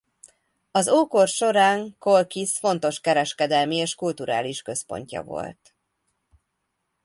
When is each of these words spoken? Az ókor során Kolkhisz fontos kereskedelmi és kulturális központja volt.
Az 0.71 0.87
ókor 0.87 1.27
során 1.27 1.95
Kolkhisz 1.99 2.57
fontos 2.59 2.99
kereskedelmi 2.99 3.75
és 3.75 3.95
kulturális 3.95 4.61
központja 4.61 5.23
volt. 5.23 5.75